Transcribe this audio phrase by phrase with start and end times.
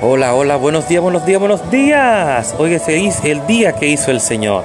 [0.00, 2.54] Hola, hola, buenos días, buenos días, buenos días.
[2.56, 2.86] Hoy es
[3.24, 4.62] el día que hizo el Señor.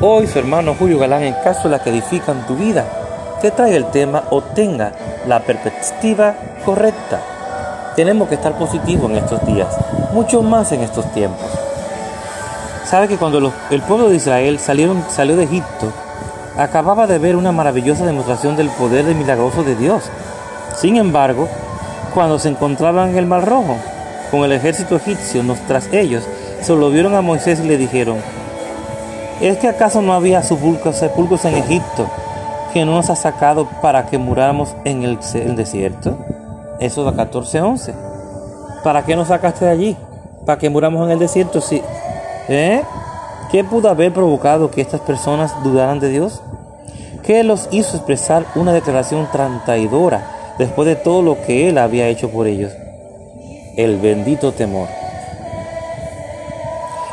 [0.00, 2.86] Hoy su hermano Julio Galán en cápsulas que edifican tu vida
[3.42, 4.92] te trae el tema Obtenga
[5.26, 6.34] la perspectiva
[6.64, 7.20] correcta.
[7.96, 9.68] Tenemos que estar positivos en estos días,
[10.12, 11.46] mucho más en estos tiempos.
[12.86, 15.92] Sabe que cuando el pueblo de Israel salieron, salió de Egipto,
[16.56, 20.04] acababa de ver una maravillosa demostración del poder milagroso de Dios.
[20.78, 21.46] Sin embargo,
[22.16, 23.76] cuando se encontraban en el Mar Rojo
[24.30, 26.26] con el ejército egipcio tras ellos,
[26.62, 28.16] se lo vieron a Moisés y le dijeron,
[29.42, 32.08] ¿es que acaso no había sepulcros, en Egipto
[32.72, 35.18] que no nos ha sacado para que muráramos en el,
[35.56, 36.16] desierto?
[36.80, 37.92] Eso da 14:11.
[38.82, 39.96] ¿Para qué nos sacaste de allí?
[40.46, 41.60] ¿Para que muramos en el desierto?
[41.60, 41.82] Sí.
[42.48, 42.82] ¿Eh?
[43.50, 46.40] ¿Qué pudo haber provocado que estas personas dudaran de Dios?
[47.22, 49.28] ¿Qué los hizo expresar una declaración
[49.66, 52.72] traidora después de todo lo que Él había hecho por ellos.
[53.76, 54.88] El bendito temor.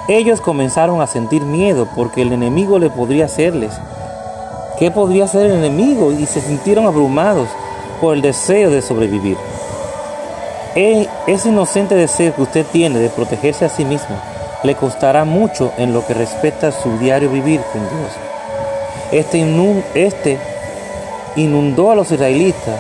[0.08, 3.72] Ellos comenzaron a sentir miedo porque el enemigo le podría hacerles.
[4.78, 6.12] ¿Qué podría hacer el enemigo?
[6.12, 7.48] Y se sintieron abrumados
[8.02, 9.38] por el deseo de sobrevivir.
[10.76, 14.18] Ese inocente deseo que usted tiene de protegerse a sí mismo
[14.64, 18.12] le costará mucho en lo que respecta a su diario vivir con Dios.
[19.12, 19.42] Este,
[19.94, 20.40] este
[21.36, 22.80] inundó a los israelitas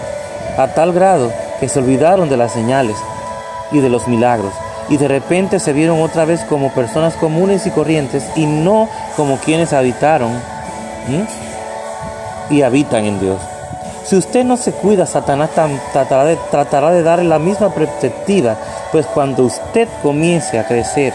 [0.57, 2.97] a tal grado que se olvidaron de las señales
[3.71, 4.53] y de los milagros
[4.89, 9.37] y de repente se vieron otra vez como personas comunes y corrientes y no como
[9.37, 10.31] quienes habitaron
[12.49, 13.39] y habitan en Dios.
[14.05, 15.51] Si usted no se cuida, Satanás
[15.93, 18.57] tratará de, tratará darle la misma perspectiva,
[18.91, 21.13] pues cuando usted comience a crecer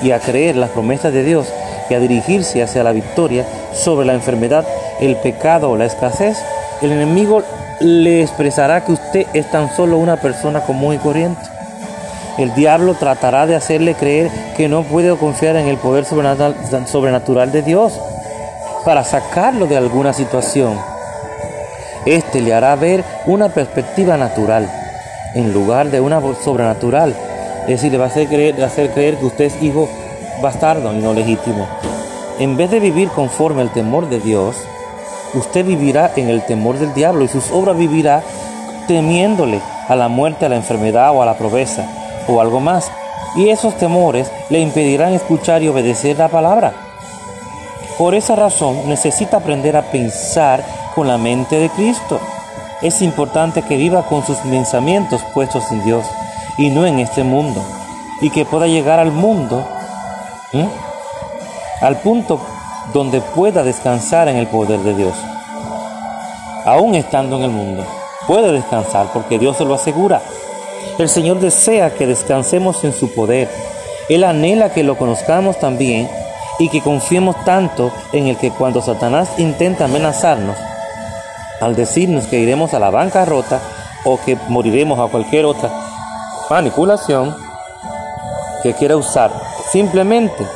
[0.00, 1.48] y a creer las promesas de Dios
[1.90, 4.64] y a dirigirse hacia la victoria sobre la enfermedad,
[5.00, 6.38] el pecado o la escasez,
[6.80, 7.42] el enemigo
[7.80, 11.40] le expresará que usted es tan solo una persona común y corriente.
[12.38, 17.62] El diablo tratará de hacerle creer que no puede confiar en el poder sobrenatural de
[17.62, 17.98] Dios
[18.84, 20.78] para sacarlo de alguna situación.
[22.06, 24.70] Este le hará ver una perspectiva natural
[25.34, 27.14] en lugar de una sobrenatural.
[27.62, 29.88] Es decir, le va a hacer creer, hacer creer que usted es hijo
[30.40, 31.66] bastardo y no legítimo.
[32.38, 34.56] En vez de vivir conforme al temor de Dios,
[35.34, 38.22] usted vivirá en el temor del diablo y sus obras vivirá
[38.86, 41.86] temiéndole a la muerte, a la enfermedad o a la pobreza
[42.26, 42.90] o algo más.
[43.36, 46.72] Y esos temores le impedirán escuchar y obedecer la palabra.
[47.98, 52.20] Por esa razón necesita aprender a pensar con la mente de Cristo.
[52.80, 56.06] Es importante que viva con sus pensamientos puestos en Dios
[56.56, 57.62] y no en este mundo.
[58.20, 59.66] Y que pueda llegar al mundo,
[61.80, 62.40] al punto
[62.92, 65.14] donde pueda descansar en el poder de Dios.
[66.64, 67.84] Aún estando en el mundo,
[68.26, 70.20] puede descansar porque Dios se lo asegura.
[70.98, 73.48] El Señor desea que descansemos en su poder.
[74.08, 76.08] Él anhela que lo conozcamos también
[76.58, 80.56] y que confiemos tanto en el que cuando Satanás intenta amenazarnos,
[81.60, 83.60] al decirnos que iremos a la bancarrota
[84.04, 85.70] o que moriremos a cualquier otra
[86.50, 87.36] manipulación
[88.62, 89.30] que quiera usar,
[89.70, 90.46] simplemente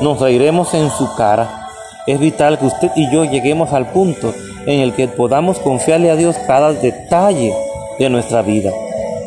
[0.00, 1.68] nos reiremos en su cara.
[2.06, 4.32] Es vital que usted y yo lleguemos al punto
[4.66, 7.54] en el que podamos confiarle a Dios cada detalle
[7.98, 8.70] de nuestra vida.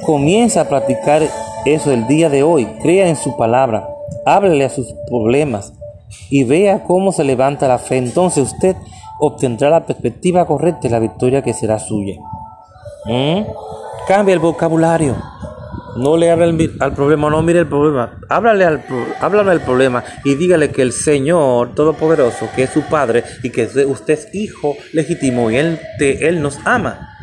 [0.06, 1.24] Comienza a practicar
[1.66, 2.66] eso el día de hoy.
[2.82, 3.88] Crea en su palabra.
[4.26, 5.74] Háblele a sus problemas
[6.30, 7.98] y vea cómo se levanta la fe.
[7.98, 8.76] Entonces usted
[9.20, 12.16] obtendrá la perspectiva correcta y la victoria que será suya.
[13.06, 13.42] ¿Mm?
[14.08, 15.16] Cambia el vocabulario.
[15.98, 18.20] No le hable al, problema, no mire el problema.
[18.30, 18.86] Háblale al,
[19.20, 23.66] háblale al problema y dígale que el Señor Todopoderoso, que es su Padre y que
[23.86, 27.14] usted es hijo legítimo y Él, él nos ama.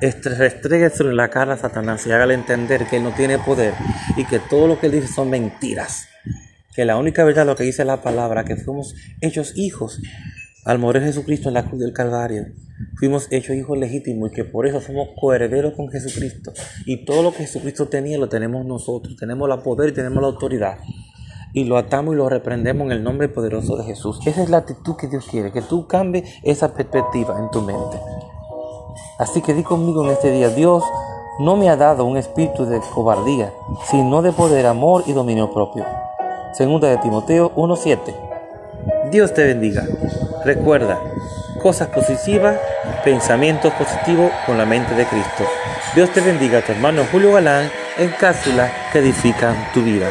[0.00, 3.74] Restregue sobre la cara a Satanás y hágale entender que Él no tiene poder
[4.16, 6.08] y que todo lo que Él dice son mentiras.
[6.74, 10.00] Que la única verdad lo que dice la palabra, que fuimos hechos hijos
[10.64, 12.46] al morir Jesucristo en la cruz del Calvario
[12.98, 16.52] fuimos hechos hijos legítimos y que por eso somos coherederos con Jesucristo.
[16.86, 19.16] Y todo lo que Jesucristo tenía lo tenemos nosotros.
[19.16, 20.78] Tenemos la poder y tenemos la autoridad.
[21.52, 24.20] Y lo atamos y lo reprendemos en el nombre poderoso de Jesús.
[24.26, 27.98] Esa es la actitud que Dios quiere, que tú cambies esa perspectiva en tu mente.
[29.18, 30.82] Así que di conmigo en este día, Dios
[31.40, 33.52] no me ha dado un espíritu de cobardía,
[33.90, 35.84] sino de poder, amor y dominio propio.
[36.54, 39.10] Segunda de Timoteo 1.7.
[39.10, 39.86] Dios te bendiga.
[40.44, 40.98] Recuerda,
[41.60, 42.58] cosas positivas,
[43.04, 45.46] pensamientos positivos con la mente de Cristo.
[45.94, 50.08] Dios te bendiga, tu hermano Julio Galán, en cápsulas que edifican tu vida.